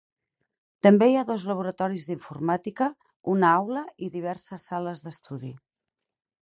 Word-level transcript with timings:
També 0.85 1.09
hi 1.11 1.17
ha 1.19 1.25
dos 1.31 1.43
laboratoris 1.49 2.07
d'informàtica, 2.11 2.89
una 3.35 3.53
aula 3.61 3.85
i 4.07 4.13
diverses 4.19 4.69
sales 4.73 5.07
d'estudi. 5.09 5.55